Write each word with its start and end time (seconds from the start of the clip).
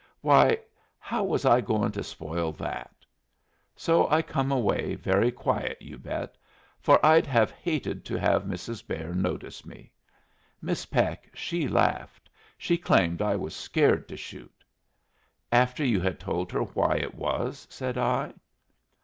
Why, 0.21 0.57
how 0.97 1.23
was 1.23 1.45
I 1.45 1.61
goin' 1.61 1.91
to 1.91 2.01
spoil 2.03 2.53
that? 2.53 3.05
So 3.75 4.09
I 4.09 4.23
come 4.23 4.51
away, 4.51 4.95
very 4.95 5.31
quiet, 5.31 5.77
you 5.79 5.99
bet! 5.99 6.39
for 6.79 6.97
I'd 7.05 7.27
have 7.27 7.51
hated 7.51 8.03
to 8.05 8.15
have 8.19 8.41
Mrs. 8.45 8.87
Bear 8.87 9.13
notice 9.13 9.63
me. 9.63 9.91
Miss 10.59 10.87
Peck, 10.87 11.29
she 11.35 11.67
laughed. 11.67 12.31
She 12.57 12.79
claimed 12.79 13.21
I 13.21 13.35
was 13.35 13.55
scared 13.55 14.07
to 14.07 14.17
shoot." 14.17 14.63
"After 15.51 15.85
you 15.85 15.99
had 16.01 16.19
told 16.19 16.51
her 16.51 16.61
why 16.61 16.95
it 16.95 17.13
was?" 17.13 17.67
said 17.69 17.95
I. 17.95 18.33